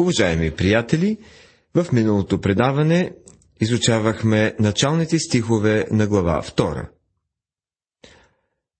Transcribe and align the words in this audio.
Уважаеми 0.00 0.50
приятели, 0.50 1.18
в 1.74 1.86
миналото 1.92 2.40
предаване 2.40 3.12
изучавахме 3.60 4.54
началните 4.58 5.18
стихове 5.18 5.86
на 5.90 6.06
глава 6.06 6.42
2. 6.42 6.88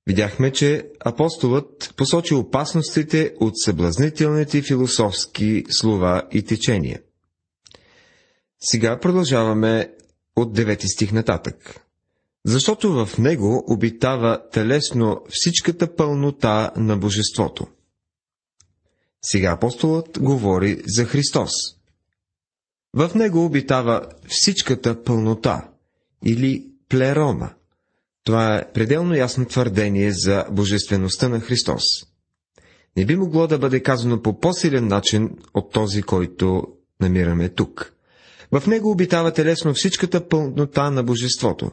Видяхме, 0.06 0.52
че 0.52 0.86
апостолът 1.04 1.94
посочи 1.96 2.34
опасностите 2.34 3.34
от 3.40 3.52
съблазнителните 3.58 4.62
философски 4.62 5.64
слова 5.70 6.22
и 6.32 6.42
течения. 6.42 7.00
Сега 8.60 9.00
продължаваме 9.00 9.92
от 10.36 10.58
9 10.58 10.94
стих 10.94 11.12
нататък. 11.12 11.80
Защото 12.46 12.92
в 13.06 13.18
него 13.18 13.64
обитава 13.66 14.48
телесно 14.52 15.22
всичката 15.30 15.96
пълнота 15.96 16.70
на 16.76 16.96
Божеството. 16.96 17.66
Сега 19.22 19.50
апостолът 19.50 20.18
говори 20.20 20.82
за 20.86 21.04
Христос. 21.04 21.50
В 22.94 23.10
него 23.14 23.44
обитава 23.44 24.02
всичката 24.28 25.04
пълнота 25.04 25.68
или 26.26 26.66
плерома. 26.88 27.50
Това 28.24 28.56
е 28.56 28.72
пределно 28.72 29.14
ясно 29.14 29.44
твърдение 29.44 30.12
за 30.12 30.44
божествеността 30.50 31.28
на 31.28 31.40
Христос. 31.40 31.82
Не 32.96 33.06
би 33.06 33.16
могло 33.16 33.46
да 33.46 33.58
бъде 33.58 33.82
казано 33.82 34.22
по 34.22 34.40
по-силен 34.40 34.86
начин 34.86 35.30
от 35.54 35.72
този, 35.72 36.02
който 36.02 36.66
намираме 37.00 37.48
тук. 37.48 37.94
В 38.52 38.66
него 38.66 38.90
обитава 38.90 39.32
телесно 39.32 39.74
всичката 39.74 40.28
пълнота 40.28 40.90
на 40.90 41.02
Божеството. 41.02 41.70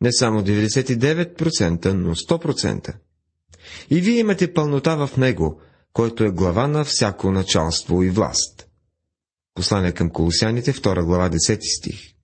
Не 0.00 0.12
само 0.12 0.42
99%, 0.42 1.92
но 1.92 2.14
100%. 2.14 2.94
И 3.90 4.00
вие 4.00 4.18
имате 4.18 4.52
пълнота 4.52 5.06
в 5.06 5.16
него, 5.16 5.60
който 5.96 6.24
е 6.24 6.30
глава 6.30 6.68
на 6.68 6.84
всяко 6.84 7.30
началство 7.30 8.02
и 8.02 8.10
власт. 8.10 8.68
Послание 9.54 9.92
към 9.92 10.10
Колосяните, 10.10 10.72
2 10.72 11.04
глава, 11.04 11.30
10 11.30 11.78
стих. 11.78 12.14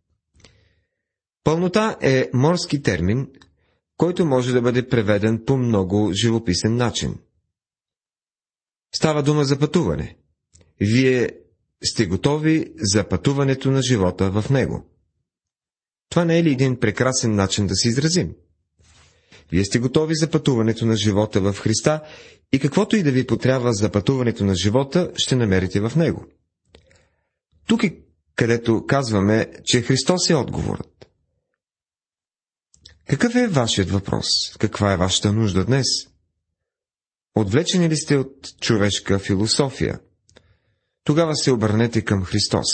Пълнота 1.45 1.97
е 2.01 2.31
морски 2.35 2.83
термин, 2.83 3.29
който 3.97 4.27
може 4.27 4.53
да 4.53 4.63
бъде 4.63 4.89
преведен 4.89 5.45
по 5.47 5.57
много 5.57 6.13
живописен 6.13 6.77
начин. 6.77 7.19
Става 8.95 9.23
дума 9.23 9.45
за 9.45 9.59
пътуване. 9.59 10.17
Вие 10.81 11.31
сте 11.85 12.07
готови 12.07 12.73
за 12.77 13.09
пътуването 13.09 13.71
на 13.71 13.83
живота 13.83 14.31
в 14.31 14.51
него. 14.51 14.91
Това 16.09 16.25
не 16.25 16.39
е 16.39 16.43
ли 16.43 16.53
един 16.53 16.81
прекрасен 16.81 17.35
начин 17.35 17.67
да 17.67 17.75
се 17.75 17.89
изразим? 17.89 18.35
Вие 19.53 19.65
сте 19.65 19.79
готови 19.79 20.15
за 20.15 20.31
пътуването 20.31 20.87
на 20.87 20.97
живота 20.97 21.41
в 21.41 21.59
Христа 21.59 22.03
и 22.53 22.59
каквото 22.59 22.97
и 22.97 23.03
да 23.03 23.13
ви 23.13 23.27
потрябва 23.27 23.73
за 23.73 23.91
пътуването 23.91 24.45
на 24.45 24.55
живота, 24.55 25.13
ще 25.17 25.37
намерите 25.37 25.81
в 25.81 25.93
него. 25.97 26.27
Тук 27.67 27.85
е 27.85 27.97
където 28.35 28.87
казваме, 28.87 29.53
че 29.65 29.83
Христос 29.83 30.31
е 30.31 30.35
отговорът. 30.35 31.07
Какъв 33.09 33.35
е 33.35 33.49
вашият 33.49 33.91
въпрос? 33.91 34.27
Каква 34.59 34.93
е 34.93 34.97
вашата 34.97 35.33
нужда 35.33 35.65
днес? 35.65 35.87
Отвлечени 37.35 37.89
ли 37.89 37.97
сте 37.97 38.17
от 38.17 38.61
човешка 38.61 39.19
философия? 39.19 40.01
Тогава 41.05 41.37
се 41.37 41.51
обърнете 41.51 42.03
към 42.03 42.25
Христос. 42.25 42.69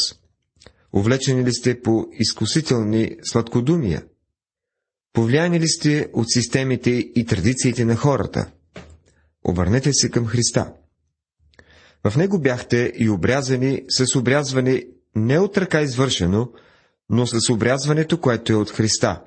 Увлечени 0.93 1.45
ли 1.45 1.55
сте 1.55 1.83
по 1.83 2.07
изкусителни 2.13 3.17
сладкодумия? 3.23 4.05
Повлияни 5.19 5.61
ли 5.61 5.69
сте 5.69 6.09
от 6.13 6.31
системите 6.31 6.91
и 6.91 7.27
традициите 7.27 7.85
на 7.85 7.97
хората? 7.97 8.51
Обърнете 9.45 9.93
се 9.93 10.11
към 10.11 10.27
Христа. 10.27 10.73
В 12.05 12.17
него 12.17 12.41
бяхте 12.41 12.93
и 12.99 13.11
обрязани 13.11 13.85
с 13.89 14.17
обрязване 14.17 14.85
не 15.17 15.39
от 15.39 15.59
ръка 15.59 15.81
извършено, 15.81 16.53
но 17.11 17.27
с 17.27 17.51
обрязването, 17.51 18.21
което 18.21 18.53
е 18.53 18.57
от 18.57 18.71
Христа, 18.71 19.23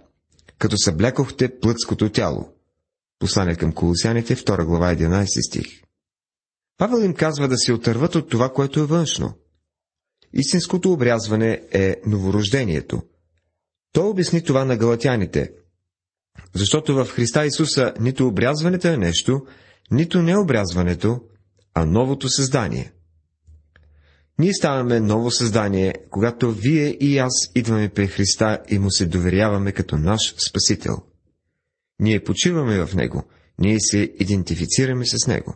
като 0.58 0.78
съблякохте 0.78 1.60
плътското 1.60 2.10
тяло. 2.10 2.50
Послание 3.20 3.56
към 3.56 3.74
Колосяните, 3.74 4.36
2 4.36 4.66
глава, 4.66 4.96
11 4.96 5.48
стих. 5.50 5.82
Павел 6.78 7.04
им 7.04 7.14
казва 7.14 7.48
да 7.48 7.58
се 7.58 7.74
отърват 7.74 8.16
от 8.16 8.30
това, 8.30 8.54
което 8.54 8.80
е 8.80 8.86
външно. 8.86 9.34
Истинското 10.34 10.92
обрязване 10.92 11.62
е 11.72 11.96
новорождението. 12.06 13.02
Той 13.92 14.10
обясни 14.10 14.44
това 14.44 14.66
на 14.66 14.78
галатяните, 14.78 15.52
защото 16.56 16.96
в 16.96 17.06
Христа 17.06 17.46
Исуса 17.46 17.94
нито 18.00 18.28
обрязването 18.28 18.88
е 18.88 18.98
нещо, 18.98 19.46
нито 19.92 20.22
необрязването, 20.22 21.22
а 21.74 21.86
новото 21.86 22.30
създание. 22.30 22.92
Ние 24.40 24.54
ставаме 24.54 25.00
ново 25.00 25.32
създание, 25.32 25.94
когато 26.10 26.52
вие 26.52 26.98
и 27.00 27.18
аз 27.18 27.52
идваме 27.56 27.90
при 27.90 28.08
Христа 28.08 28.60
и 28.70 28.80
му 28.80 28.92
се 28.92 29.06
доверяваме 29.06 29.72
като 29.72 29.98
наш 29.98 30.36
Спасител. 30.50 30.98
Ние 32.00 32.24
почиваме 32.24 32.86
в 32.86 32.96
Него, 32.96 33.24
ние 33.60 33.80
се 33.80 33.98
идентифицираме 34.20 35.06
с 35.06 35.28
Него. 35.28 35.56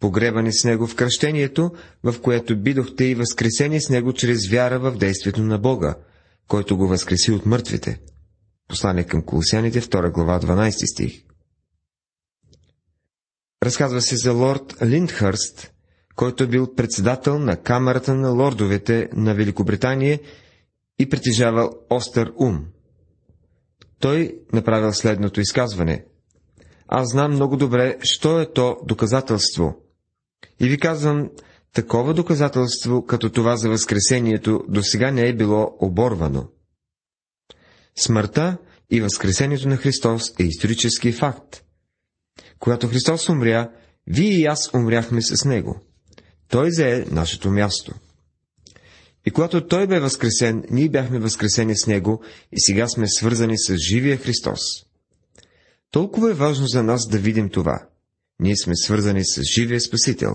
Погребани 0.00 0.52
с 0.52 0.64
Него 0.64 0.86
в 0.86 0.94
кръщението, 0.94 1.70
в 2.04 2.20
което 2.22 2.56
бидохте 2.56 3.04
и 3.04 3.14
възкресени 3.14 3.80
с 3.80 3.88
Него 3.88 4.12
чрез 4.12 4.48
вяра 4.48 4.78
в 4.78 4.96
действието 4.96 5.42
на 5.42 5.58
Бога, 5.58 5.94
който 6.48 6.76
го 6.76 6.88
възкреси 6.88 7.32
от 7.32 7.46
мъртвите. 7.46 8.00
Послание 8.68 9.04
към 9.04 9.22
Колосяните, 9.22 9.80
2 9.80 10.12
глава, 10.12 10.40
12 10.40 10.92
стих. 10.92 11.24
Разказва 13.62 14.00
се 14.00 14.16
за 14.16 14.32
лорд 14.32 14.76
Линдхърст, 14.82 15.72
който 16.16 16.44
е 16.44 16.46
бил 16.46 16.74
председател 16.74 17.38
на 17.38 17.56
Камерата 17.56 18.14
на 18.14 18.30
лордовете 18.30 19.08
на 19.12 19.34
Великобритания 19.34 20.20
и 20.98 21.08
притежавал 21.08 21.70
остър 21.90 22.32
ум. 22.36 22.66
Той 24.00 24.38
направил 24.52 24.92
следното 24.92 25.40
изказване. 25.40 26.04
Аз 26.88 27.10
знам 27.10 27.32
много 27.32 27.56
добре, 27.56 27.98
що 28.02 28.40
е 28.40 28.52
то 28.52 28.76
доказателство. 28.84 29.76
И 30.60 30.68
ви 30.68 30.78
казвам, 30.78 31.30
такова 31.72 32.14
доказателство, 32.14 33.06
като 33.06 33.30
това 33.30 33.56
за 33.56 33.68
Възкресението, 33.68 34.64
до 34.68 34.82
сега 34.82 35.10
не 35.10 35.28
е 35.28 35.36
било 35.36 35.76
оборвано. 35.80 36.48
Смъртта 37.98 38.56
и 38.90 39.00
Възкресението 39.00 39.68
на 39.68 39.76
Христос 39.76 40.32
е 40.40 40.42
исторически 40.42 41.12
факт. 41.12 41.62
Когато 42.58 42.88
Христос 42.88 43.28
умря, 43.28 43.70
вие 44.06 44.30
и 44.30 44.44
аз 44.44 44.74
умряхме 44.74 45.22
с 45.22 45.44
Него. 45.44 45.80
Той 46.48 46.70
зае 46.70 47.04
нашето 47.10 47.50
място. 47.50 47.94
И 49.26 49.30
когато 49.30 49.66
Той 49.66 49.86
бе 49.86 50.00
възкресен, 50.00 50.64
ние 50.70 50.88
бяхме 50.88 51.18
възкресени 51.18 51.78
с 51.78 51.86
Него 51.86 52.22
и 52.52 52.60
сега 52.60 52.88
сме 52.88 53.08
свързани 53.08 53.58
с 53.58 53.76
живия 53.76 54.16
Христос. 54.16 54.60
Толкова 55.90 56.30
е 56.30 56.34
важно 56.34 56.66
за 56.66 56.82
нас 56.82 57.08
да 57.08 57.18
видим 57.18 57.48
това. 57.48 57.88
Ние 58.40 58.56
сме 58.56 58.76
свързани 58.76 59.24
с 59.24 59.42
живия 59.42 59.80
Спасител. 59.80 60.34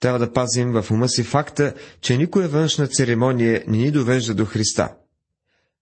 Трябва 0.00 0.18
да 0.18 0.32
пазим 0.32 0.72
в 0.72 0.90
ума 0.90 1.08
си 1.08 1.22
факта, 1.22 1.74
че 2.00 2.16
никоя 2.16 2.48
външна 2.48 2.88
церемония 2.88 3.64
не 3.68 3.78
ни 3.78 3.90
довежда 3.90 4.34
до 4.34 4.44
Христа. 4.44 4.94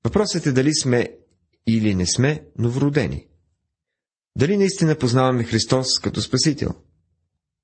Въпросът 0.05 0.47
е 0.47 0.53
дали 0.53 0.75
сме 0.75 1.17
или 1.67 1.95
не 1.95 2.07
сме 2.07 2.45
новородени. 2.59 3.27
Дали 4.39 4.57
наистина 4.57 4.99
познаваме 4.99 5.45
Христос 5.45 5.99
като 6.03 6.23
Спасител? 6.23 6.71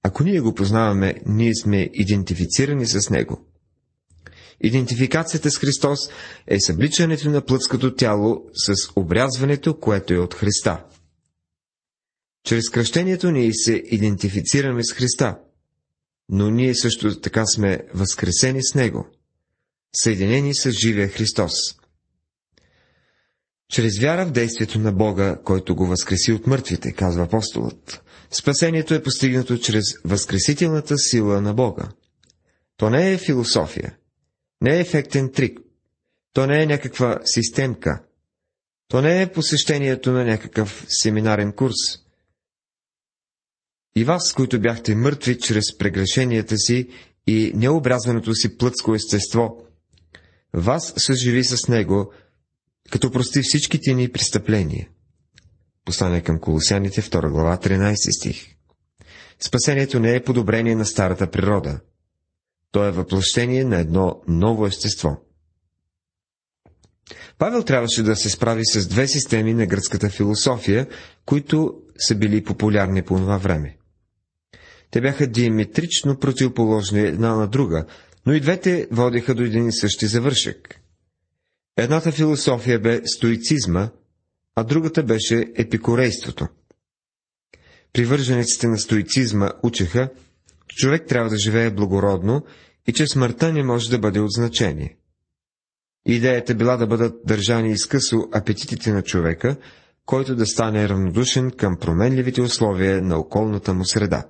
Ако 0.03 0.25
ние 0.25 0.41
го 0.41 0.55
познаваме, 0.55 1.15
ние 1.27 1.55
сме 1.55 1.91
идентифицирани 1.95 2.87
с 2.87 3.11
Него. 3.11 3.45
Идентификацията 4.61 5.51
с 5.51 5.59
Христос 5.59 5.99
е 6.47 6.61
събличането 6.61 7.31
на 7.31 7.45
плътското 7.45 7.95
тяло 7.95 8.45
с 8.55 8.75
обрязването, 8.97 9.81
което 9.81 10.15
е 10.15 10.19
от 10.19 10.35
Христа. 10.35 10.85
Чрез 12.45 12.71
кръщението 12.71 13.31
ние 13.31 13.51
се 13.55 13.83
идентифицираме 13.87 14.85
с 14.85 14.93
Христа, 14.93 15.39
но 16.29 16.51
ние 16.51 16.75
също 16.75 17.21
така 17.21 17.47
сме 17.47 17.81
възкресени 17.95 18.61
с 18.63 18.75
Него, 18.75 19.07
съединени 19.97 20.55
с 20.55 20.71
живия 20.71 21.09
Христос. 21.09 21.53
Чрез 23.73 23.99
вяра 23.99 24.27
в 24.27 24.31
действието 24.31 24.79
на 24.79 24.93
Бога, 24.93 25.39
който 25.45 25.75
го 25.77 25.87
възкреси 25.87 26.33
от 26.33 26.47
мъртвите, 26.47 26.93
казва 26.93 27.23
апостолът. 27.23 28.03
Спасението 28.31 28.95
е 28.95 29.03
постигнато 29.03 29.59
чрез 29.59 29.85
възкресителната 30.05 30.99
сила 30.99 31.41
на 31.41 31.55
Бога. 31.55 31.89
То 32.77 32.91
не 32.91 33.13
е 33.13 33.19
философия, 33.19 33.97
не 34.61 34.77
е 34.77 34.81
ефектен 34.81 35.33
трик, 35.33 35.59
то 36.33 36.47
не 36.47 36.63
е 36.63 36.67
някаква 36.67 37.19
системка, 37.25 38.03
то 38.89 39.01
не 39.03 39.23
е 39.23 39.33
посещението 39.33 40.13
на 40.13 40.25
някакъв 40.25 40.85
семинарен 40.89 41.53
курс. 41.53 41.75
И 43.97 44.05
вас, 44.05 44.33
които 44.33 44.61
бяхте 44.61 44.95
мъртви 44.95 45.39
чрез 45.39 45.79
прегрешенията 45.79 46.57
си 46.57 46.89
и 47.27 47.53
необразването 47.55 48.35
си 48.35 48.59
плътско 48.59 48.95
естество, 48.95 49.65
вас 50.53 50.95
съживи 50.97 51.45
с 51.45 51.69
него 51.69 52.13
като 52.91 53.11
прости 53.11 53.43
всичките 53.43 53.95
ни 53.95 54.09
престъпления. 54.13 54.89
Послание 55.85 56.21
към 56.21 56.41
Колосяните, 56.41 57.03
2 57.03 57.31
глава, 57.31 57.57
13 57.57 57.95
стих. 58.19 58.55
Спасението 59.41 60.01
не 60.01 60.15
е 60.15 60.23
подобрение 60.25 60.75
на 60.75 60.87
старата 60.87 61.31
природа. 61.31 61.81
То 62.73 62.85
е 62.85 62.91
въплъщение 62.91 63.65
на 63.65 63.79
едно 63.79 64.23
ново 64.29 64.67
естество. 64.67 65.17
Павел 67.39 67.63
трябваше 67.63 68.03
да 68.03 68.17
се 68.17 68.31
справи 68.31 68.65
с 68.65 68.87
две 68.87 69.09
системи 69.09 69.55
на 69.55 69.67
гръцката 69.67 70.11
философия, 70.11 70.87
които 71.25 71.75
са 71.99 72.15
били 72.15 72.45
популярни 72.45 73.03
по 73.03 73.17
това 73.17 73.39
време. 73.39 73.77
Те 74.91 75.01
бяха 75.01 75.27
диаметрично 75.27 76.19
противоположни 76.19 77.01
една 77.01 77.35
на 77.35 77.47
друга, 77.49 77.87
но 78.27 78.33
и 78.33 78.41
двете 78.41 78.89
водиха 78.91 79.35
до 79.35 79.43
един 79.43 79.69
и 79.69 79.73
същи 79.73 80.07
завършек. 80.07 80.81
Едната 81.81 82.13
философия 82.13 82.81
бе 82.81 83.03
стоицизма, 83.07 83.91
а 84.57 84.65
другата 84.65 85.03
беше 85.03 85.53
епикорейството. 85.57 86.47
Привържениците 87.93 88.67
на 88.69 88.79
стоицизма 88.79 89.51
учеха, 89.63 90.11
че 90.69 90.77
човек 90.77 91.07
трябва 91.09 91.31
да 91.31 91.39
живее 91.39 91.71
благородно 91.71 92.45
и 92.87 92.93
че 92.93 93.07
смъртта 93.07 93.53
не 93.53 93.63
може 93.63 93.91
да 93.91 93.99
бъде 93.99 94.21
от 94.21 94.31
значение. 94.31 94.97
Идеята 96.07 96.55
била 96.55 96.77
да 96.77 96.87
бъдат 96.87 97.21
държани 97.27 97.73
изкъсо 97.73 98.29
апетитите 98.33 98.93
на 98.93 99.03
човека, 99.03 99.57
който 100.07 100.37
да 100.37 100.47
стане 100.47 100.89
равнодушен 100.89 101.51
към 101.51 101.77
променливите 101.77 102.43
условия 102.43 103.03
на 103.03 103.19
околната 103.19 103.75
му 103.75 103.85
среда. 103.85 104.27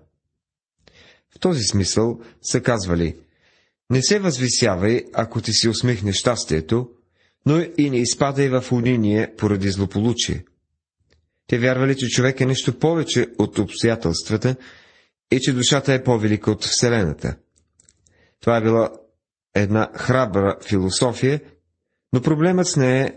В 1.37 1.39
този 1.41 1.63
смисъл 1.63 2.21
са 2.43 2.61
казвали 2.61 3.17
Не 3.91 4.03
се 4.03 4.19
възвисявай, 4.19 5.05
ако 5.15 5.41
ти 5.41 5.53
си 5.53 5.69
усмихне 5.69 6.13
щастието, 6.13 6.91
но 7.47 7.65
и 7.79 7.91
не 7.91 7.99
изпадай 7.99 8.49
в 8.49 8.65
униние 8.73 9.35
поради 9.39 9.71
злополучие. 9.71 10.45
Те 11.47 11.59
вярвали, 11.59 11.97
че 11.97 12.07
човек 12.07 12.41
е 12.41 12.47
нещо 12.47 12.79
повече 12.79 13.27
от 13.39 13.59
обстоятелствата 13.59 14.57
и 15.31 15.41
че 15.41 15.53
душата 15.53 15.95
е 15.95 16.05
по-велика 16.05 16.51
от 16.51 16.65
Вселената. 16.65 17.37
Това 18.41 18.57
е 18.57 18.63
била 18.63 18.91
една 19.55 19.91
храбра 19.95 20.57
философия, 20.69 21.41
но 22.13 22.23
проблемът 22.23 22.67
с 22.67 22.77
нея 22.77 23.15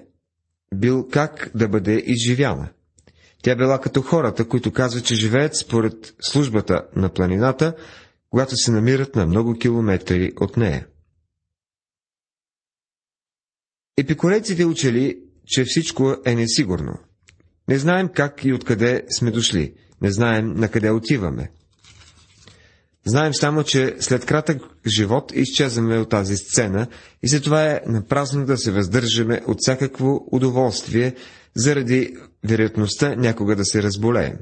бил 0.76 1.08
как 1.12 1.52
да 1.56 1.68
бъде 1.68 2.04
изживяна. 2.06 2.70
Тя 3.44 3.56
била 3.56 3.82
като 3.82 4.02
хората, 4.02 4.48
които 4.48 4.72
казват, 4.72 5.06
че 5.06 5.16
живеят 5.16 5.56
според 5.56 6.14
службата 6.22 6.82
на 6.96 7.10
планината, 7.10 7.76
когато 8.30 8.56
се 8.56 8.72
намират 8.72 9.16
на 9.16 9.26
много 9.26 9.54
километри 9.54 10.32
от 10.40 10.58
нея. 10.58 10.88
Епикорейците 13.98 14.66
учили, 14.66 15.20
че 15.46 15.64
всичко 15.64 16.16
е 16.26 16.36
несигурно. 16.36 17.00
Не 17.68 17.78
знаем 17.78 18.10
как 18.16 18.46
и 18.46 18.54
откъде 18.54 19.04
сме 19.20 19.32
дошли. 19.32 19.74
Не 20.02 20.12
знаем 20.12 20.54
на 20.54 20.70
къде 20.70 20.92
отиваме. 20.92 21.52
Знаем 23.06 23.34
само, 23.34 23.64
че 23.64 23.96
след 24.00 24.26
кратък 24.26 24.62
живот 24.88 25.32
изчезваме 25.36 25.98
от 25.98 26.10
тази 26.10 26.38
сцена 26.38 26.88
и 27.24 27.28
за 27.28 27.42
това 27.42 27.72
е 27.72 27.82
напразно 27.88 28.46
да 28.46 28.58
се 28.58 28.72
въздържаме 28.72 29.42
от 29.48 29.58
всякакво 29.62 30.28
удоволствие, 30.32 31.16
заради 31.56 32.18
вероятността 32.44 33.16
някога 33.16 33.56
да 33.56 33.66
се 33.66 33.84
разболеем. 33.84 34.38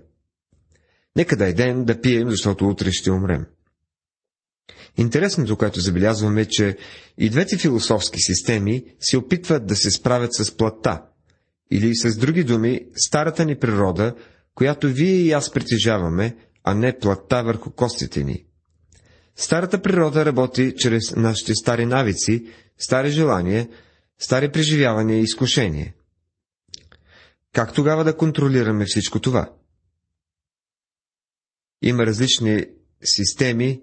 Нека 1.15 1.35
дай 1.35 1.53
ден 1.53 1.85
да 1.85 2.01
пием, 2.01 2.29
защото 2.29 2.67
утре 2.67 2.91
ще 2.91 3.11
умрем. 3.11 3.45
Интересното, 4.97 5.57
което 5.57 5.79
забелязваме, 5.79 6.41
е, 6.41 6.45
че 6.45 6.77
и 7.17 7.29
двете 7.29 7.57
философски 7.57 8.19
системи 8.19 8.83
се 8.99 9.17
опитват 9.17 9.65
да 9.65 9.75
се 9.75 9.91
справят 9.91 10.33
с 10.33 10.57
плътта, 10.57 11.05
или 11.71 11.95
с 11.95 12.17
други 12.17 12.43
думи, 12.43 12.81
старата 12.95 13.45
ни 13.45 13.55
природа, 13.55 14.15
която 14.55 14.87
вие 14.87 15.15
и 15.15 15.31
аз 15.31 15.51
притежаваме, 15.51 16.35
а 16.63 16.73
не 16.73 16.99
плътта 16.99 17.41
върху 17.41 17.71
костите 17.71 18.23
ни. 18.23 18.45
Старата 19.35 19.81
природа 19.81 20.25
работи 20.25 20.73
чрез 20.77 21.15
нашите 21.15 21.55
стари 21.55 21.85
навици, 21.85 22.45
стари 22.77 23.11
желания, 23.11 23.69
стари 24.19 24.51
преживявания 24.51 25.17
и 25.17 25.23
изкушения. 25.23 25.93
Как 27.53 27.73
тогава 27.73 28.03
да 28.03 28.17
контролираме 28.17 28.85
всичко 28.85 29.19
това? 29.19 29.51
Има 31.81 32.05
различни 32.05 32.65
системи, 33.03 33.81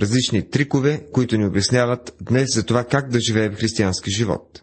различни 0.00 0.50
трикове, 0.50 1.06
които 1.12 1.36
ни 1.36 1.46
обясняват 1.46 2.16
днес 2.20 2.54
за 2.54 2.66
това 2.66 2.84
как 2.84 3.08
да 3.10 3.20
живеем 3.20 3.54
християнски 3.54 4.10
живот. 4.10 4.62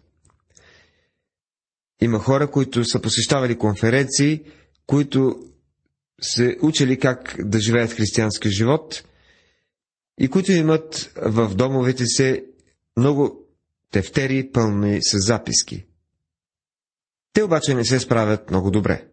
Има 2.02 2.18
хора, 2.18 2.50
които 2.50 2.84
са 2.84 3.00
посещавали 3.00 3.58
конференции, 3.58 4.44
които 4.86 5.36
се 6.20 6.56
учили 6.62 6.98
как 6.98 7.36
да 7.38 7.60
живеят 7.60 7.92
християнски 7.92 8.50
живот 8.50 9.04
и 10.20 10.28
които 10.28 10.52
имат 10.52 11.12
в 11.22 11.54
домовете 11.54 12.06
се 12.06 12.44
много 12.96 13.46
тефтери, 13.90 14.50
пълни 14.52 14.98
с 15.02 15.18
записки. 15.26 15.86
Те 17.32 17.42
обаче 17.42 17.74
не 17.74 17.84
се 17.84 18.00
справят 18.00 18.50
много 18.50 18.70
добре. 18.70 19.08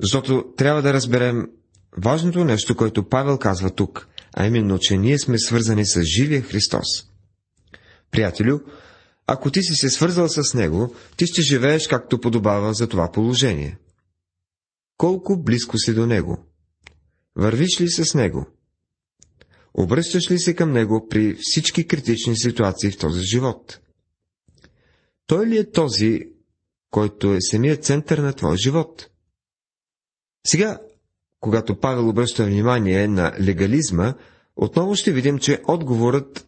Защото 0.00 0.54
трябва 0.56 0.82
да 0.82 0.92
разберем 0.92 1.50
важното 1.98 2.44
нещо, 2.44 2.76
което 2.76 3.08
Павел 3.08 3.38
казва 3.38 3.70
тук, 3.70 4.08
а 4.36 4.46
именно, 4.46 4.78
че 4.78 4.96
ние 4.96 5.18
сме 5.18 5.38
свързани 5.38 5.86
с 5.86 6.02
живия 6.02 6.42
Христос. 6.42 6.86
Приятелю, 8.10 8.58
ако 9.26 9.50
ти 9.50 9.62
си 9.62 9.74
се 9.74 9.90
свързал 9.90 10.28
с 10.28 10.54
Него, 10.54 10.94
ти 11.16 11.26
ще 11.26 11.42
живееш 11.42 11.88
както 11.88 12.20
подобава 12.20 12.74
за 12.74 12.88
това 12.88 13.12
положение. 13.12 13.78
Колко 14.96 15.42
близко 15.42 15.78
си 15.78 15.94
до 15.94 16.06
Него? 16.06 16.46
Вървиш 17.36 17.80
ли 17.80 17.88
с 17.88 18.14
Него? 18.14 18.46
Обръщаш 19.74 20.30
ли 20.30 20.38
се 20.38 20.54
към 20.54 20.72
Него 20.72 21.06
при 21.10 21.36
всички 21.40 21.86
критични 21.86 22.36
ситуации 22.36 22.90
в 22.90 22.98
този 22.98 23.22
живот? 23.22 23.80
Той 25.26 25.46
ли 25.46 25.58
е 25.58 25.70
този, 25.70 26.20
който 26.90 27.34
е 27.34 27.38
самият 27.40 27.84
център 27.84 28.18
на 28.18 28.32
твоя 28.32 28.56
живот? 28.56 29.08
Сега, 30.46 30.80
когато 31.42 31.80
Павел 31.80 32.08
обръща 32.08 32.44
внимание 32.44 33.08
на 33.08 33.32
легализма, 33.40 34.14
отново 34.56 34.94
ще 34.94 35.12
видим, 35.12 35.38
че 35.38 35.62
отговорът 35.68 36.46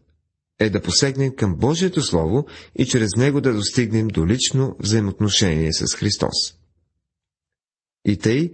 е 0.58 0.70
да 0.70 0.82
посегнем 0.82 1.36
към 1.36 1.56
Божието 1.56 2.02
Слово 2.02 2.46
и 2.76 2.86
чрез 2.86 3.10
него 3.16 3.40
да 3.40 3.52
достигнем 3.52 4.08
до 4.08 4.26
лично 4.26 4.76
взаимоотношение 4.78 5.72
с 5.72 5.96
Христос. 5.96 6.54
И 8.04 8.16
тъй, 8.16 8.52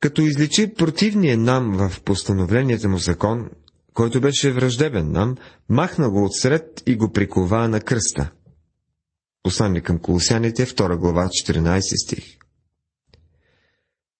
като 0.00 0.22
изличи 0.22 0.74
противния 0.74 1.38
нам 1.38 1.88
в 1.88 2.00
постановленията 2.02 2.88
му 2.88 2.98
закон, 2.98 3.50
който 3.94 4.20
беше 4.20 4.52
враждебен 4.52 5.12
нам, 5.12 5.36
махна 5.68 6.10
го 6.10 6.24
отсред 6.24 6.82
и 6.86 6.96
го 6.96 7.12
прикова 7.12 7.68
на 7.68 7.80
кръста. 7.80 8.30
Послание 9.42 9.80
към 9.80 9.98
Колосяните, 9.98 10.66
2 10.66 10.96
глава, 10.96 11.28
14 11.28 11.80
стих. 12.04 12.45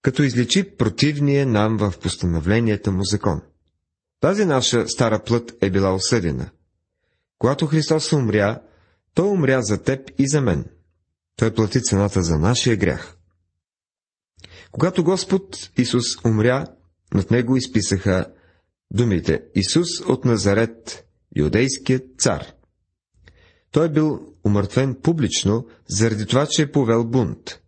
Като 0.06 0.22
изличи 0.22 0.76
противния 0.76 1.46
нам 1.46 1.76
в 1.76 1.94
постановленията 2.02 2.92
му 2.92 3.04
закон. 3.04 3.42
Тази 4.20 4.44
наша 4.44 4.88
стара 4.88 5.22
плът 5.24 5.54
е 5.60 5.70
била 5.70 5.94
осъдена. 5.94 6.50
Когато 7.38 7.66
Христос 7.66 8.12
умря, 8.12 8.62
Той 9.14 9.28
умря 9.28 9.62
за 9.62 9.82
теб 9.82 10.10
и 10.18 10.28
за 10.28 10.40
мен. 10.40 10.64
Той 11.36 11.54
плати 11.54 11.82
цената 11.82 12.22
за 12.22 12.38
нашия 12.38 12.76
грях. 12.76 13.16
Когато 14.72 15.04
Господ 15.04 15.70
Исус 15.78 16.24
умря, 16.24 16.66
над 17.14 17.30
него 17.30 17.56
изписаха 17.56 18.26
думите 18.90 19.42
Исус 19.54 20.00
от 20.00 20.24
Назарет, 20.24 21.04
юдейският 21.36 22.04
цар. 22.18 22.46
Той 23.70 23.88
бил 23.88 24.34
умъртвен 24.44 24.94
публично, 25.02 25.66
заради 25.88 26.26
това, 26.26 26.46
че 26.50 26.62
е 26.62 26.72
повел 26.72 27.04
бунт. 27.04 27.60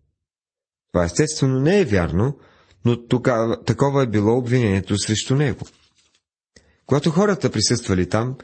Това 0.93 1.05
естествено 1.05 1.61
не 1.61 1.81
е 1.81 1.85
вярно, 1.85 2.39
но 2.85 3.07
тогава, 3.07 3.65
такова 3.65 4.03
е 4.03 4.07
било 4.07 4.39
обвинението 4.39 4.99
срещу 4.99 5.35
него. 5.37 5.67
Когато 6.87 7.11
хората 7.11 7.51
присъствали 7.51 8.09
там, 8.09 8.37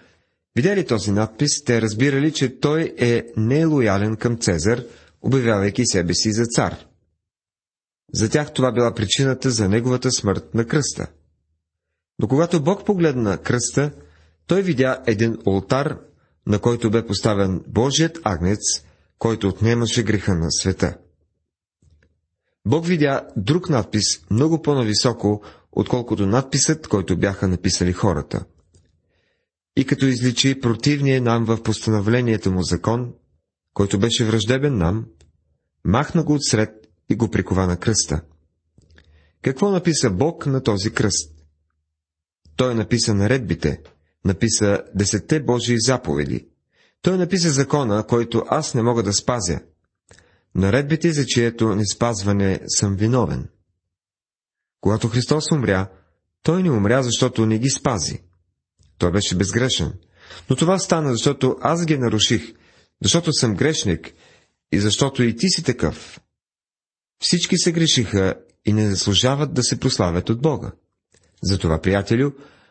видели 0.56 0.86
този 0.86 1.12
надпис, 1.12 1.64
те 1.64 1.82
разбирали, 1.82 2.32
че 2.32 2.60
той 2.60 2.94
е 2.98 3.26
нелоялен 3.36 4.16
към 4.16 4.38
Цезар, 4.38 4.82
обявявайки 5.22 5.86
себе 5.86 6.14
си 6.14 6.32
за 6.32 6.44
цар. 6.44 6.86
За 8.14 8.30
тях 8.30 8.52
това 8.52 8.72
била 8.72 8.94
причината 8.94 9.50
за 9.50 9.68
неговата 9.68 10.10
смърт 10.10 10.54
на 10.54 10.66
кръста. 10.66 11.06
Но 12.18 12.28
когато 12.28 12.62
Бог 12.62 12.86
погледна 12.86 13.38
кръста, 13.38 13.90
той 14.46 14.62
видя 14.62 15.02
един 15.06 15.38
олтар, 15.46 15.98
на 16.46 16.58
който 16.58 16.90
бе 16.90 17.06
поставен 17.06 17.64
Божият 17.68 18.18
агнец, 18.22 18.60
който 19.18 19.48
отнемаше 19.48 20.02
греха 20.02 20.34
на 20.34 20.50
света. 20.50 20.96
Бог 22.66 22.86
видя 22.86 23.28
друг 23.36 23.68
надпис 23.68 24.30
много 24.30 24.62
по-нависоко, 24.62 25.42
отколкото 25.72 26.26
надписът, 26.26 26.88
който 26.88 27.18
бяха 27.18 27.48
написали 27.48 27.92
хората. 27.92 28.44
И 29.76 29.84
като 29.86 30.06
изличи 30.06 30.60
противния 30.60 31.22
нам 31.22 31.44
в 31.44 31.62
постановлението 31.62 32.52
му 32.52 32.62
закон, 32.62 33.12
който 33.74 33.98
беше 33.98 34.24
враждебен 34.24 34.78
нам, 34.78 35.06
махна 35.84 36.24
го 36.24 36.34
отсред 36.34 36.70
и 37.08 37.16
го 37.16 37.30
прикова 37.30 37.66
на 37.66 37.76
кръста. 37.76 38.20
Какво 39.42 39.70
написа 39.70 40.10
Бог 40.10 40.46
на 40.46 40.62
този 40.62 40.92
кръст? 40.92 41.34
Той 42.56 42.74
написа 42.74 43.14
наредбите, 43.14 43.80
написа 44.24 44.82
десетте 44.94 45.40
Божии 45.40 45.80
заповеди. 45.80 46.48
Той 47.02 47.18
написа 47.18 47.50
закона, 47.50 48.06
който 48.06 48.44
аз 48.48 48.74
не 48.74 48.82
мога 48.82 49.02
да 49.02 49.12
спазя. 49.12 49.60
Наредбите, 50.54 51.12
за 51.12 51.26
чието 51.26 51.74
неспазване 51.74 52.60
съм 52.66 52.96
виновен. 52.96 53.48
Когато 54.80 55.08
Христос 55.08 55.52
умря, 55.52 55.90
той 56.42 56.62
не 56.62 56.70
умря, 56.70 57.02
защото 57.02 57.46
не 57.46 57.58
ги 57.58 57.70
спази. 57.70 58.22
Той 58.98 59.12
беше 59.12 59.36
безгрешен. 59.36 59.92
Но 60.50 60.56
това 60.56 60.78
стана, 60.78 61.12
защото 61.12 61.56
аз 61.60 61.86
ги 61.86 61.98
наруших, 61.98 62.54
защото 63.02 63.32
съм 63.32 63.54
грешник 63.54 64.12
и 64.72 64.80
защото 64.80 65.22
и 65.22 65.36
ти 65.36 65.48
си 65.48 65.62
такъв. 65.62 66.20
Всички 67.22 67.58
се 67.58 67.72
грешиха 67.72 68.34
и 68.64 68.72
не 68.72 68.90
заслужават 68.90 69.54
да 69.54 69.62
се 69.62 69.80
прославят 69.80 70.30
от 70.30 70.42
Бога. 70.42 70.72
Затова, 71.42 71.80
приятелю, 71.80 72.30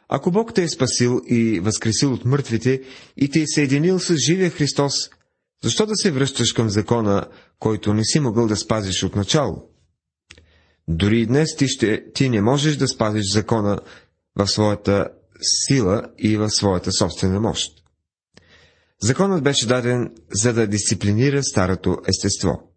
ако 0.10 0.32
Бог 0.32 0.54
те 0.54 0.64
е 0.64 0.70
спасил 0.70 1.22
и 1.28 1.60
възкресил 1.60 2.14
от 2.14 2.26
мъртвите 2.26 2.82
и 3.18 3.30
те 3.30 3.42
е 3.42 3.48
съединил 3.48 4.00
с 4.00 4.16
живия 4.18 4.50
Христос, 4.50 5.10
защо 5.64 5.86
да 5.86 5.96
се 5.96 6.12
връщаш 6.12 6.54
към 6.54 6.70
закона, 6.70 7.28
който 7.60 7.94
не 7.94 8.04
си 8.04 8.20
могъл 8.20 8.48
да 8.48 8.56
спазиш 8.56 9.04
от 9.04 9.16
начало? 9.16 9.70
Дори 10.88 11.22
и 11.22 11.26
днес 11.26 11.56
ти, 11.56 11.68
ще, 11.68 12.12
ти 12.14 12.30
не 12.30 12.42
можеш 12.42 12.76
да 12.76 12.88
спазиш 12.88 13.34
закона 13.34 13.80
в 14.36 14.48
своята 14.48 15.10
сила 15.42 16.04
и 16.18 16.38
в 16.38 16.50
своята 16.50 16.92
собствена 16.92 17.40
мощ. 17.40 17.72
Законът 19.04 19.44
беше 19.44 19.68
даден 19.68 20.16
за 20.32 20.54
да 20.54 20.68
дисциплинира 20.68 21.44
старото 21.44 21.98
естество. 22.08 22.74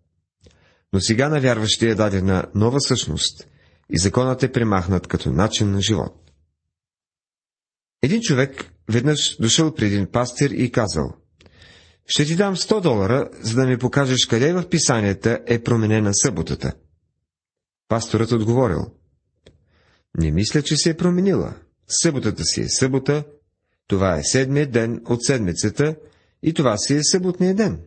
Но 0.93 1.01
сега 1.01 1.29
на 1.29 1.41
вярващия 1.41 1.91
е 1.91 1.95
дадена 1.95 2.45
нова 2.55 2.81
същност 2.81 3.47
и 3.91 3.99
законът 3.99 4.43
е 4.43 4.53
премахнат 4.53 5.07
като 5.07 5.31
начин 5.31 5.71
на 5.71 5.81
живот. 5.81 6.31
Един 8.03 8.21
човек 8.21 8.73
веднъж 8.93 9.37
дошъл 9.41 9.75
при 9.75 9.87
един 9.87 10.07
пастир 10.13 10.51
и 10.51 10.73
казал 10.73 11.15
Ще 12.07 12.25
ти 12.25 12.37
дам 12.37 12.57
100 12.57 12.81
долара, 12.81 13.31
за 13.41 13.55
да 13.55 13.67
ми 13.67 13.79
покажеш 13.79 14.27
къде 14.27 14.53
в 14.53 14.69
писанията 14.69 15.41
е 15.47 15.63
променена 15.63 16.15
съботата. 16.15 16.73
Пасторът 17.89 18.33
отговорил 18.33 18.87
Не 20.19 20.31
мисля, 20.31 20.63
че 20.63 20.77
се 20.77 20.91
е 20.91 20.97
променила. 20.97 21.55
Съботата 21.89 22.45
си 22.45 22.61
е 22.61 22.69
събота, 22.69 23.25
това 23.87 24.19
е 24.19 24.25
седмият 24.25 24.71
ден 24.71 25.03
от 25.05 25.25
седмицата 25.25 25.97
и 26.43 26.55
това 26.55 26.77
си 26.77 26.95
е 26.95 27.01
съботния 27.03 27.55
ден. 27.55 27.81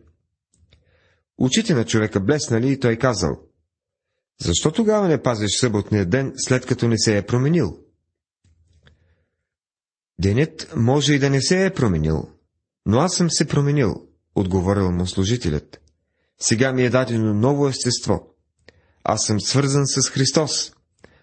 Очите 1.38 1.74
на 1.74 1.84
човека 1.84 2.20
блеснали 2.20 2.72
и 2.72 2.80
той 2.80 2.96
казал, 2.96 3.40
защо 4.40 4.72
тогава 4.72 5.08
не 5.08 5.22
пазиш 5.22 5.50
съботния 5.60 6.06
ден, 6.06 6.32
след 6.36 6.66
като 6.66 6.88
не 6.88 6.98
се 6.98 7.18
е 7.18 7.26
променил? 7.26 7.78
Денят 10.20 10.72
може 10.76 11.14
и 11.14 11.18
да 11.18 11.30
не 11.30 11.42
се 11.42 11.66
е 11.66 11.74
променил, 11.74 12.28
но 12.86 12.98
аз 12.98 13.14
съм 13.14 13.30
се 13.30 13.46
променил, 13.46 14.09
отговорил 14.34 14.90
му 14.90 15.06
служителят. 15.06 15.80
Сега 16.40 16.72
ми 16.72 16.84
е 16.84 16.90
дадено 16.90 17.34
ново 17.34 17.68
естество. 17.68 18.34
Аз 19.04 19.26
съм 19.26 19.40
свързан 19.40 19.86
с 19.86 20.10
Христос. 20.10 20.72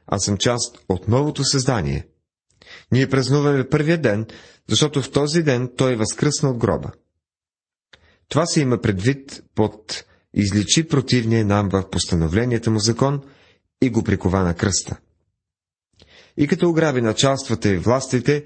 Аз 0.08 0.24
съм 0.24 0.38
част 0.38 0.80
от 0.90 1.08
новото 1.08 1.44
създание. 1.44 2.08
Ние 2.92 3.10
празнуваме 3.10 3.70
първия 3.70 4.02
ден, 4.02 4.26
защото 4.70 5.02
в 5.02 5.12
този 5.12 5.44
ден 5.44 5.70
той 5.78 5.96
възкръсна 5.96 6.50
от 6.50 6.58
гроба. 6.58 6.92
Това 8.30 8.46
се 8.46 8.62
има 8.62 8.82
предвид 8.82 9.44
под 9.56 10.06
изличи 10.34 10.88
противния 10.88 11.46
нам 11.46 11.70
в 11.70 11.90
постановленията 11.90 12.72
му 12.72 12.80
закон 12.80 13.22
и 13.82 13.90
го 13.90 14.04
прикова 14.04 14.44
на 14.44 14.54
кръста. 14.54 14.98
И 16.38 16.48
като 16.48 16.70
ограби 16.70 17.02
началствата 17.02 17.70
и 17.70 17.78
властите, 17.78 18.46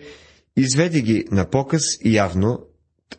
изведи 0.55 1.01
ги 1.01 1.25
на 1.31 1.49
показ 1.49 1.83
явно, 2.05 2.65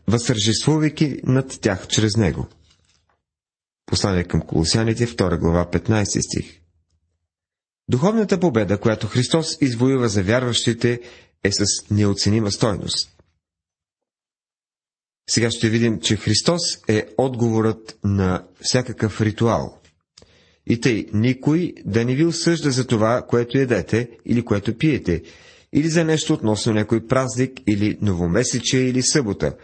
възтържествувайки 0.06 1.20
над 1.24 1.60
тях 1.60 1.88
чрез 1.88 2.16
него. 2.16 2.46
Послание 3.86 4.24
към 4.24 4.40
Колосяните, 4.40 5.06
2 5.06 5.38
глава, 5.38 5.70
15 5.72 6.20
стих. 6.20 6.60
Духовната 7.88 8.40
победа, 8.40 8.78
която 8.78 9.06
Христос 9.06 9.58
извоюва 9.60 10.08
за 10.08 10.22
вярващите, 10.22 11.00
е 11.44 11.52
с 11.52 11.64
неоценима 11.90 12.50
стойност. 12.50 13.08
Сега 15.30 15.50
ще 15.50 15.68
видим, 15.68 16.00
че 16.00 16.16
Христос 16.16 16.60
е 16.88 17.06
отговорът 17.18 17.98
на 18.04 18.44
всякакъв 18.60 19.20
ритуал. 19.20 19.78
И 20.66 20.80
тъй, 20.80 21.06
никой 21.12 21.74
да 21.84 22.04
не 22.04 22.14
ви 22.14 22.24
осъжда 22.24 22.70
за 22.70 22.86
това, 22.86 23.22
което 23.28 23.58
едете 23.58 24.10
или 24.26 24.44
което 24.44 24.78
пиете, 24.78 25.22
или 25.72 25.88
за 25.88 26.04
нещо 26.04 26.34
относно 26.34 26.72
някой 26.72 27.06
празник, 27.06 27.52
или 27.66 27.98
новомесече, 28.00 28.78
или 28.78 29.02
събота, 29.02 29.56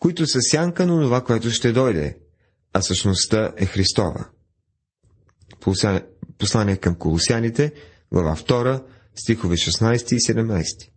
които 0.00 0.26
са 0.26 0.38
сянка 0.40 0.86
на 0.86 1.02
това, 1.02 1.24
което 1.24 1.50
ще 1.50 1.72
дойде, 1.72 2.18
а 2.72 2.82
същността 2.82 3.52
е 3.56 3.66
Христова. 3.66 4.28
Послание 6.38 6.76
към 6.76 6.94
колосяните, 6.94 7.72
глава 8.12 8.36
2, 8.36 8.84
стихове 9.14 9.56
16 9.56 10.12
и 10.12 10.18
17. 10.18 10.88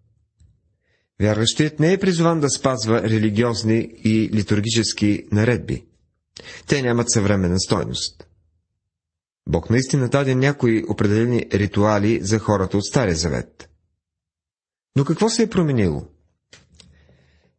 Вярващият 1.21 1.79
не 1.79 1.93
е 1.93 1.99
призован 1.99 2.39
да 2.39 2.49
спазва 2.49 3.03
религиозни 3.03 3.91
и 4.03 4.29
литургически 4.33 5.23
наредби. 5.31 5.85
Те 6.67 6.81
нямат 6.81 7.11
съвременна 7.11 7.59
стойност. 7.59 8.27
Бог 9.49 9.69
наистина 9.69 10.09
даде 10.09 10.35
някои 10.35 10.83
определени 10.89 11.45
ритуали 11.53 12.19
за 12.23 12.39
хората 12.39 12.77
от 12.77 12.85
Стария 12.85 13.15
Завет. 13.15 13.69
Но 14.95 15.05
какво 15.05 15.29
се 15.29 15.43
е 15.43 15.49
променило? 15.49 16.12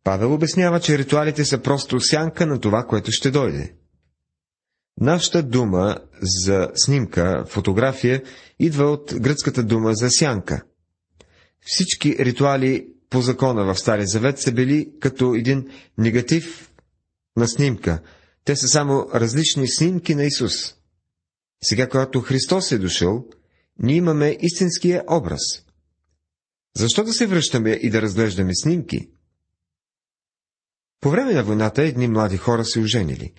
Павел 0.04 0.34
обяснява, 0.34 0.80
че 0.80 0.98
ритуалите 0.98 1.44
са 1.44 1.58
просто 1.58 2.00
сянка 2.00 2.46
на 2.46 2.60
това, 2.60 2.84
което 2.84 3.12
ще 3.12 3.30
дойде. 3.30 3.74
Нашата 5.00 5.42
дума 5.42 5.96
за 6.22 6.68
снимка, 6.74 7.44
фотография, 7.48 8.22
идва 8.58 8.84
от 8.84 9.14
гръцката 9.20 9.62
дума 9.62 9.94
за 9.94 10.10
сянка. 10.10 10.64
Всички 11.60 12.16
ритуали 12.18 12.88
по 13.10 13.20
закона 13.20 13.64
в 13.64 13.78
Стария 13.78 14.06
Завет 14.06 14.38
са 14.38 14.52
били 14.52 14.90
като 15.00 15.34
един 15.34 15.66
негатив 15.98 16.72
на 17.36 17.48
снимка. 17.48 18.02
Те 18.44 18.56
са 18.56 18.68
само 18.68 19.06
различни 19.14 19.68
снимки 19.68 20.14
на 20.14 20.24
Исус. 20.24 20.74
Сега, 21.64 21.88
когато 21.88 22.20
Христос 22.20 22.72
е 22.72 22.78
дошъл, 22.78 23.24
ние 23.78 23.96
имаме 23.96 24.38
истинския 24.40 25.04
образ. 25.10 25.42
Защо 26.76 27.04
да 27.04 27.12
се 27.12 27.26
връщаме 27.26 27.70
и 27.70 27.90
да 27.90 28.02
разглеждаме 28.02 28.52
снимки? 28.54 29.08
По 31.04 31.10
време 31.10 31.32
на 31.32 31.42
войната 31.44 31.82
едни 31.82 32.08
млади 32.08 32.36
хора 32.36 32.64
се 32.64 32.80
оженили. 32.80 33.32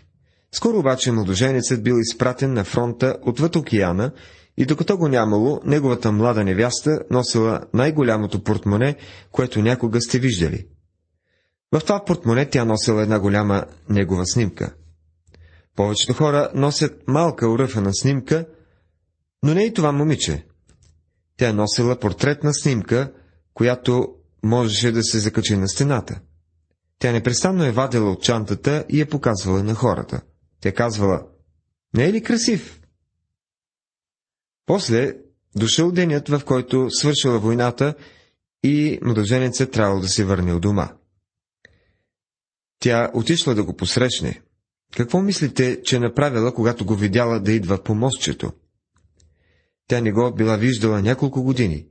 Скоро 0.52 0.80
обаче 0.80 1.12
младоженецът 1.12 1.84
бил 1.84 1.96
изпратен 2.00 2.54
на 2.54 2.64
фронта 2.64 3.18
отвъд 3.22 3.56
океана 3.56 4.12
и 4.58 4.66
докато 4.66 4.98
го 4.98 5.08
нямало, 5.08 5.62
неговата 5.66 6.12
млада 6.12 6.44
невяста 6.44 7.00
носила 7.12 7.62
най-голямото 7.74 8.44
портмоне, 8.44 8.96
което 9.32 9.62
някога 9.62 10.02
сте 10.02 10.20
виждали. 10.20 10.68
В 11.72 11.80
това 11.80 12.06
портмоне 12.06 12.50
тя 12.50 12.66
носила 12.66 13.02
една 13.02 13.20
голяма 13.20 13.66
негова 13.90 14.26
снимка. 14.26 14.74
Повечето 15.76 16.14
хора 16.14 16.50
носят 16.54 17.08
малка 17.08 17.50
уръфана 17.50 17.90
снимка, 17.94 18.46
но 19.44 19.54
не 19.54 19.64
и 19.66 19.74
това 19.74 19.92
момиче. 19.92 20.46
Тя 21.38 21.54
носила 21.54 22.00
портретна 22.00 22.54
снимка, 22.54 23.12
която 23.54 24.08
можеше 24.44 24.92
да 24.92 25.04
се 25.04 25.20
закачи 25.20 25.58
на 25.58 25.68
стената. 25.68 26.20
Тя 27.00 27.12
непрестанно 27.12 27.64
е 27.64 27.72
вадила 27.72 28.12
от 28.12 28.24
чантата 28.24 28.86
и 28.90 29.00
я 29.00 29.10
показвала 29.10 29.64
на 29.64 29.74
хората. 29.74 30.22
Тя 30.62 30.74
казвала, 30.74 31.28
не 31.94 32.06
е 32.06 32.14
ли 32.14 32.24
красив? 32.24 32.82
После 34.66 35.14
дошъл 35.56 35.92
денят, 35.92 36.30
в 36.30 36.42
който 36.46 36.90
свършила 36.90 37.40
войната 37.40 37.96
и 38.64 39.00
младоженецът 39.02 39.72
трябвало 39.72 40.02
да 40.02 40.08
се 40.08 40.26
върне 40.26 40.54
от 40.54 40.62
дома. 40.62 40.94
Тя 42.80 43.12
отишла 43.14 43.56
да 43.56 43.64
го 43.64 43.76
посрещне. 43.76 44.42
Какво 44.96 45.22
мислите, 45.22 45.82
че 45.84 46.00
направила, 46.00 46.54
когато 46.54 46.86
го 46.86 46.96
видяла 46.96 47.40
да 47.40 47.52
идва 47.52 47.84
по 47.84 47.96
мостчето? 47.96 48.52
Тя 49.88 50.02
не 50.02 50.12
го 50.12 50.34
била 50.36 50.58
виждала 50.58 51.02
няколко 51.02 51.44
години. 51.44 51.88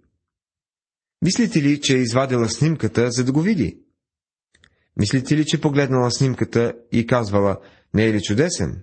Мислите 1.23 1.63
ли, 1.63 1.81
че 1.81 1.97
е 1.97 2.01
извадила 2.01 2.49
снимката, 2.49 3.11
за 3.11 3.25
да 3.25 3.33
го 3.33 3.41
види? 3.41 3.84
Мислите 4.97 5.37
ли, 5.37 5.45
че 5.47 5.61
погледнала 5.61 6.11
снимката 6.11 6.75
и 6.93 7.07
казвала, 7.07 7.59
не 7.95 8.05
е 8.05 8.13
ли 8.13 8.23
чудесен? 8.23 8.83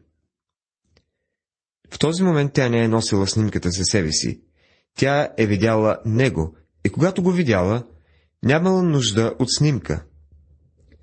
В 1.92 2.00
този 2.00 2.24
момент 2.24 2.54
тя 2.54 2.70
не 2.70 2.84
е 2.84 2.88
носила 2.88 3.28
снимката 3.28 3.72
със 3.72 3.88
себе 3.88 4.12
си. 4.12 4.42
Тя 4.98 5.30
е 5.38 5.48
видяла 5.48 5.98
него 6.06 6.56
и 6.86 6.90
когато 6.90 7.24
го 7.24 7.32
видяла, 7.32 7.84
нямала 8.44 8.84
нужда 8.84 9.36
от 9.40 9.52
снимка. 9.52 10.04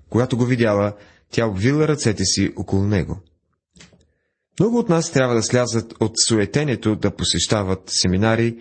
Когато 0.09 0.37
го 0.37 0.45
видяла, 0.45 0.95
тя 1.31 1.45
обвила 1.45 1.87
ръцете 1.87 2.25
си 2.25 2.53
около 2.55 2.83
него. 2.83 3.21
Много 4.59 4.77
от 4.77 4.89
нас 4.89 5.11
трябва 5.11 5.35
да 5.35 5.43
слязат 5.43 5.93
от 5.99 6.11
суетението 6.19 6.95
да 6.95 7.15
посещават 7.15 7.83
семинари, 7.87 8.59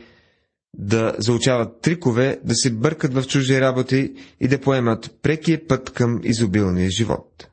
да 0.75 1.15
заучават 1.19 1.81
трикове, 1.81 2.41
да 2.45 2.55
се 2.55 2.71
бъркат 2.71 3.15
в 3.15 3.27
чужди 3.27 3.61
работи 3.61 4.15
и 4.41 4.49
да 4.49 4.61
поемат 4.61 5.19
прекия 5.23 5.67
път 5.67 5.91
към 5.91 6.21
изобилния 6.25 6.91
живот. 6.91 7.49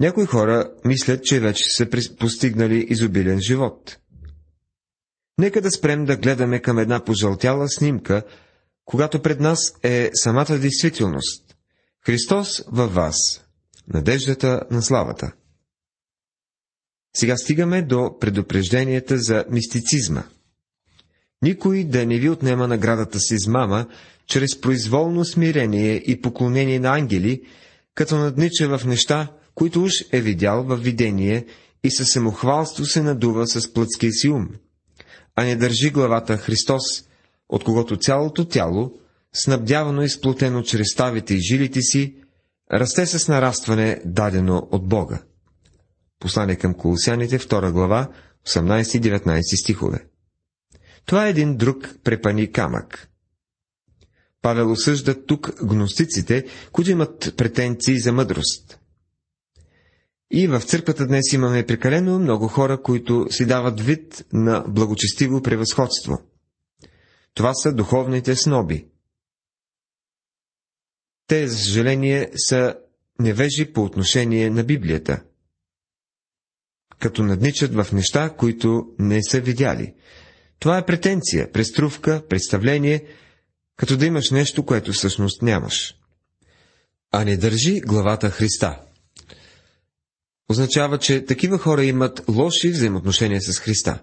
Някои 0.00 0.26
хора 0.26 0.72
мислят, 0.84 1.24
че 1.24 1.40
вече 1.40 1.64
са 1.76 1.88
постигнали 2.18 2.86
изобилен 2.88 3.40
живот. 3.40 3.98
Нека 5.38 5.60
да 5.60 5.70
спрем 5.70 6.04
да 6.04 6.16
гледаме 6.16 6.62
към 6.62 6.78
една 6.78 7.04
пожълтяла 7.04 7.68
снимка, 7.68 8.22
когато 8.84 9.22
пред 9.22 9.40
нас 9.40 9.74
е 9.82 10.10
самата 10.14 10.58
действителност. 10.58 11.56
Христос 12.06 12.64
във 12.68 12.94
вас, 12.94 13.16
надеждата 13.94 14.62
на 14.70 14.82
славата. 14.82 15.32
Сега 17.16 17.36
стигаме 17.36 17.82
до 17.82 18.18
предупрежденията 18.20 19.18
за 19.18 19.44
мистицизма. 19.50 20.22
Никой 21.42 21.84
да 21.84 22.06
не 22.06 22.18
ви 22.18 22.28
отнема 22.28 22.68
наградата 22.68 23.20
си 23.20 23.38
с 23.38 23.46
мама, 23.46 23.86
чрез 24.26 24.60
произволно 24.60 25.24
смирение 25.24 25.94
и 25.94 26.20
поклонение 26.20 26.80
на 26.80 26.94
ангели, 26.94 27.42
като 27.94 28.16
наднича 28.16 28.78
в 28.78 28.84
неща, 28.86 29.28
които 29.54 29.82
уж 29.82 29.92
е 30.12 30.20
видял 30.20 30.64
във 30.64 30.82
видение 30.82 31.46
и 31.84 31.90
със 31.90 32.08
самохвалство 32.08 32.84
се 32.84 33.02
надува 33.02 33.46
с 33.46 33.72
плътския 33.72 34.12
си 34.12 34.28
ум, 34.28 34.48
а 35.36 35.44
не 35.44 35.56
държи 35.56 35.90
главата 35.90 36.36
Христос, 36.36 36.82
от 37.48 37.64
когото 37.64 37.96
цялото 37.96 38.44
тяло, 38.44 38.92
снабдявано 39.32 40.02
и 40.02 40.08
сплотено 40.08 40.62
чрез 40.62 40.92
ставите 40.92 41.34
и 41.34 41.40
жилите 41.40 41.80
си, 41.80 42.16
расте 42.72 43.06
с 43.06 43.28
нарастване, 43.28 44.00
дадено 44.04 44.68
от 44.70 44.88
Бога. 44.88 45.22
Послание 46.20 46.56
към 46.56 46.74
Колосяните, 46.74 47.38
2 47.38 47.72
глава, 47.72 48.08
18-19 48.46 49.62
стихове. 49.62 50.04
Това 51.08 51.26
е 51.26 51.30
един 51.30 51.56
друг 51.56 51.94
препани 52.04 52.52
камък. 52.52 53.10
Павел 54.42 54.72
осъжда 54.72 55.24
тук 55.24 55.64
гностиците, 55.64 56.44
които 56.72 56.90
имат 56.90 57.34
претенции 57.36 57.98
за 57.98 58.12
мъдрост. 58.12 58.80
И 60.30 60.46
в 60.46 60.60
църквата 60.60 61.06
днес 61.06 61.32
имаме 61.32 61.66
прекалено 61.66 62.18
много 62.18 62.48
хора, 62.48 62.82
които 62.82 63.26
си 63.30 63.46
дават 63.46 63.80
вид 63.80 64.24
на 64.32 64.64
благочестиво 64.68 65.42
превъзходство. 65.42 66.18
Това 67.34 67.54
са 67.54 67.72
духовните 67.72 68.36
сноби. 68.36 68.88
Те, 71.26 71.48
за 71.48 71.58
съжаление, 71.58 72.30
са 72.36 72.74
невежи 73.18 73.72
по 73.72 73.82
отношение 73.82 74.50
на 74.50 74.64
Библията, 74.64 75.22
като 76.98 77.22
надничат 77.22 77.74
в 77.74 77.92
неща, 77.92 78.34
които 78.36 78.94
не 78.98 79.22
са 79.22 79.40
видяли. 79.40 79.94
Това 80.58 80.78
е 80.78 80.86
претенция, 80.86 81.52
преструвка, 81.52 82.22
представление, 82.28 83.04
като 83.76 83.96
да 83.96 84.06
имаш 84.06 84.30
нещо, 84.30 84.66
което 84.66 84.92
всъщност 84.92 85.42
нямаш. 85.42 85.94
А 87.12 87.24
не 87.24 87.36
държи 87.36 87.80
главата 87.80 88.30
Христа 88.30 88.78
означава, 90.48 90.98
че 90.98 91.24
такива 91.24 91.58
хора 91.58 91.84
имат 91.84 92.22
лоши 92.28 92.70
взаимоотношения 92.70 93.42
с 93.42 93.58
Христа. 93.58 93.98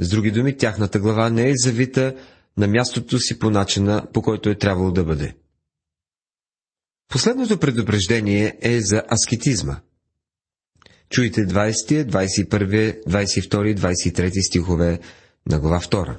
С 0.00 0.08
други 0.08 0.30
думи, 0.30 0.56
тяхната 0.56 0.98
глава 0.98 1.30
не 1.30 1.50
е 1.50 1.52
завита 1.56 2.14
на 2.56 2.66
мястото 2.66 3.18
си 3.18 3.38
по 3.38 3.50
начина, 3.50 4.06
по 4.12 4.22
който 4.22 4.50
е 4.50 4.58
трябвало 4.58 4.90
да 4.90 5.04
бъде. 5.04 5.34
Последното 7.08 7.58
предупреждение 7.58 8.58
е 8.62 8.80
за 8.80 9.02
аскетизма. 9.12 9.76
Чуйте 11.10 11.40
20, 11.40 12.10
21, 12.10 13.04
22, 13.08 13.76
23 13.76 14.46
стихове 14.46 14.98
на 15.46 15.60
глава 15.60 15.80
2. 15.80 16.16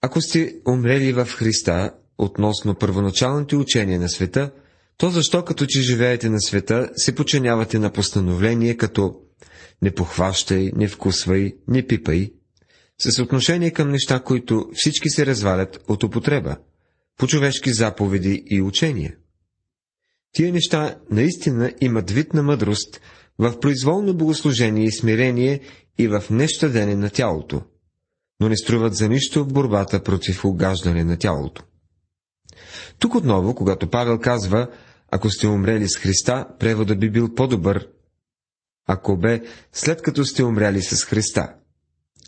Ако 0.00 0.20
сте 0.20 0.56
умрели 0.68 1.12
в 1.12 1.26
Христа 1.26 1.94
относно 2.18 2.74
първоначалните 2.74 3.56
учения 3.56 4.00
на 4.00 4.08
света, 4.08 4.50
то 4.96 5.10
защо 5.10 5.44
като 5.44 5.66
че 5.66 5.80
живеете 5.80 6.28
на 6.28 6.40
света, 6.40 6.90
се 6.96 7.14
починявате 7.14 7.78
на 7.78 7.92
постановление 7.92 8.76
като 8.76 9.20
не 9.82 9.94
похващай, 9.94 10.72
не 10.76 10.88
вкусвай, 10.88 11.56
не 11.68 11.86
пипай, 11.86 12.32
с 12.98 13.22
отношение 13.22 13.70
към 13.70 13.90
неща, 13.90 14.20
които 14.20 14.70
всички 14.74 15.10
се 15.10 15.26
развалят 15.26 15.84
от 15.88 16.02
употреба, 16.02 16.56
по 17.18 17.26
човешки 17.26 17.72
заповеди 17.72 18.44
и 18.50 18.62
учения. 18.62 19.16
Тия 20.32 20.52
неща 20.52 20.98
наистина 21.10 21.72
имат 21.80 22.10
вид 22.10 22.34
на 22.34 22.42
мъдрост 22.42 23.00
в 23.38 23.60
произволно 23.60 24.14
богослужение 24.14 24.84
и 24.84 24.92
смирение 24.92 25.60
и 25.98 26.08
в 26.08 26.22
нещадене 26.30 26.94
на 26.94 27.10
тялото, 27.10 27.62
но 28.40 28.48
не 28.48 28.56
струват 28.56 28.94
за 28.94 29.08
нищо 29.08 29.44
в 29.44 29.52
борбата 29.52 30.02
против 30.02 30.44
угаждане 30.44 31.04
на 31.04 31.18
тялото. 31.18 31.62
Тук 32.98 33.14
отново, 33.14 33.54
когато 33.54 33.90
Павел 33.90 34.18
казва, 34.18 34.70
ако 35.10 35.30
сте 35.30 35.46
умрели 35.46 35.88
с 35.88 35.96
Христа, 35.96 36.46
превода 36.58 36.96
би 36.96 37.10
бил 37.10 37.34
по-добър, 37.34 37.88
ако 38.86 39.16
бе 39.16 39.42
след 39.72 40.02
като 40.02 40.24
сте 40.24 40.44
умряли 40.44 40.82
с 40.82 41.04
Христа. 41.04 41.54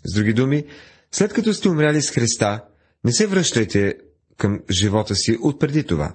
С 0.05 0.15
други 0.15 0.33
думи, 0.33 0.65
след 1.13 1.33
като 1.33 1.55
сте 1.55 1.69
умряли 1.69 2.03
с 2.03 2.11
Христа, 2.11 2.65
не 3.05 3.13
се 3.13 3.27
връщайте 3.27 3.95
към 4.37 4.61
живота 4.71 5.15
си 5.15 5.39
от 5.43 5.61
преди 5.61 5.85
това. 5.87 6.15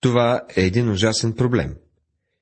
Това 0.00 0.42
е 0.56 0.62
един 0.62 0.90
ужасен 0.90 1.32
проблем. 1.32 1.76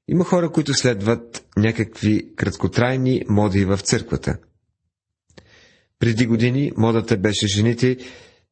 Има 0.08 0.24
хора, 0.24 0.52
които 0.52 0.74
следват 0.74 1.44
някакви 1.56 2.34
краткотрайни 2.36 3.22
моди 3.28 3.64
в 3.64 3.78
църквата. 3.78 4.38
Преди 5.98 6.26
години 6.26 6.72
модата 6.76 7.16
беше 7.16 7.46
жените 7.46 7.96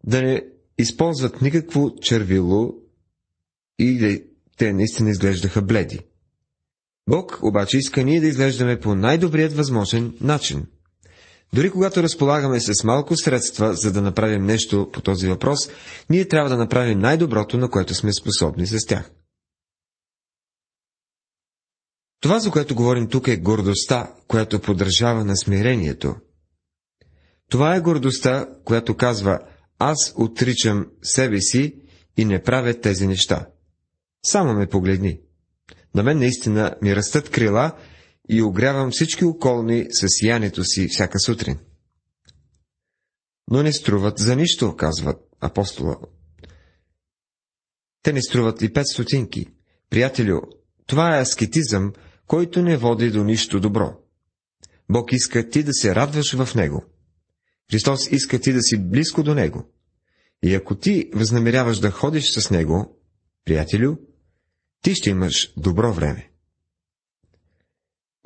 да 0.04 0.22
не 0.22 0.42
използват 0.78 1.42
никакво 1.42 1.94
червило 2.00 2.74
и 3.78 3.98
да, 3.98 4.20
те 4.56 4.72
наистина 4.72 5.10
изглеждаха 5.10 5.62
бледи. 5.62 6.00
Бог 7.08 7.38
обаче 7.42 7.78
иска 7.78 8.04
ние 8.04 8.20
да 8.20 8.26
изглеждаме 8.26 8.80
по 8.80 8.94
най-добрият 8.94 9.52
възможен 9.52 10.14
начин. 10.20 10.66
Дори 11.54 11.70
когато 11.70 12.02
разполагаме 12.02 12.60
с 12.60 12.84
малко 12.84 13.16
средства, 13.16 13.74
за 13.74 13.92
да 13.92 14.02
направим 14.02 14.44
нещо 14.44 14.90
по 14.92 15.00
този 15.00 15.28
въпрос, 15.28 15.58
ние 16.10 16.28
трябва 16.28 16.50
да 16.50 16.56
направим 16.56 16.98
най-доброто, 16.98 17.58
на 17.58 17.70
което 17.70 17.94
сме 17.94 18.12
способни 18.12 18.66
с 18.66 18.86
тях. 18.86 19.10
Това, 22.20 22.38
за 22.38 22.50
което 22.50 22.74
говорим 22.74 23.08
тук, 23.08 23.28
е 23.28 23.36
гордостта, 23.36 24.14
която 24.28 24.60
поддържава 24.60 25.24
на 25.24 25.36
смирението. 25.36 26.14
Това 27.50 27.76
е 27.76 27.80
гордостта, 27.80 28.48
която 28.64 28.96
казва, 28.96 29.38
аз 29.78 30.14
отричам 30.16 30.86
себе 31.02 31.40
си 31.40 31.74
и 32.16 32.24
не 32.24 32.42
правя 32.42 32.80
тези 32.80 33.06
неща. 33.06 33.46
Само 34.26 34.54
ме 34.54 34.66
погледни. 34.66 35.20
На 35.94 36.02
мен 36.02 36.18
наистина 36.18 36.74
ми 36.82 36.96
растат 36.96 37.30
крила 37.30 37.72
и 38.28 38.42
огрявам 38.42 38.90
всички 38.90 39.24
околни 39.24 39.86
с 39.90 40.06
сиянието 40.08 40.64
си 40.64 40.88
всяка 40.88 41.20
сутрин. 41.20 41.58
Но 43.50 43.62
не 43.62 43.72
струват 43.72 44.18
за 44.18 44.36
нищо, 44.36 44.76
казват 44.76 45.20
апостола. 45.40 45.96
Те 48.02 48.12
не 48.12 48.22
струват 48.22 48.62
и 48.62 48.72
пет 48.72 48.86
стотинки. 48.86 49.46
Приятелю, 49.90 50.40
това 50.86 51.16
е 51.16 51.20
аскетизъм, 51.20 51.92
който 52.26 52.62
не 52.62 52.76
води 52.76 53.10
до 53.10 53.24
нищо 53.24 53.60
добро. 53.60 53.94
Бог 54.90 55.12
иска 55.12 55.48
ти 55.48 55.62
да 55.62 55.72
се 55.72 55.94
радваш 55.94 56.34
в 56.36 56.54
Него. 56.54 56.84
Христос 57.70 58.10
иска 58.10 58.38
ти 58.38 58.52
да 58.52 58.62
си 58.62 58.76
близко 58.78 59.22
до 59.22 59.34
Него. 59.34 59.70
И 60.42 60.54
ако 60.54 60.74
ти 60.74 61.10
възнамеряваш 61.14 61.78
да 61.78 61.90
ходиш 61.90 62.30
с 62.30 62.50
Него, 62.50 62.98
приятелю, 63.44 63.96
ти 64.82 64.94
ще 64.94 65.10
имаш 65.10 65.52
добро 65.56 65.92
време. 65.92 66.30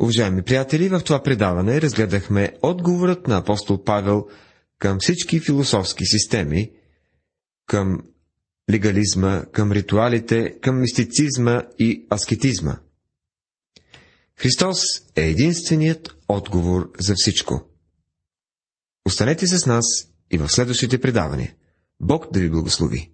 Уважаеми 0.00 0.42
приятели, 0.42 0.88
в 0.88 1.00
това 1.00 1.22
предаване 1.22 1.80
разгледахме 1.80 2.52
отговорът 2.62 3.28
на 3.28 3.38
апостол 3.38 3.84
Павел 3.84 4.26
към 4.78 4.98
всички 5.00 5.40
философски 5.40 6.06
системи, 6.06 6.72
към 7.66 8.02
легализма, 8.70 9.44
към 9.52 9.72
ритуалите, 9.72 10.60
към 10.60 10.80
мистицизма 10.80 11.62
и 11.78 12.06
аскетизма. 12.10 12.76
Христос 14.42 14.78
е 15.16 15.22
единственият 15.22 16.16
отговор 16.28 16.92
за 16.98 17.14
всичко. 17.16 17.62
Останете 19.06 19.46
с 19.46 19.66
нас 19.66 19.84
и 20.30 20.38
в 20.38 20.48
следващите 20.48 21.00
предавания. 21.00 21.54
Бог 22.00 22.32
да 22.32 22.40
ви 22.40 22.50
благослови! 22.50 23.12